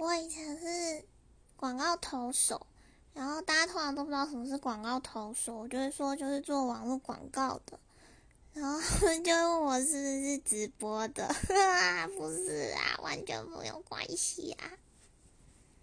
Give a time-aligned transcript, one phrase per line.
[0.00, 1.04] 我以前是
[1.56, 2.66] 广告投手，
[3.12, 7.78] 然后大家通常都不知道什么是广告投手，我就会说就是做网络广告的，
[8.54, 8.80] 然后
[9.22, 11.28] 就问我是不是直播的，
[12.16, 14.72] 不是啊，完全没有关系啊。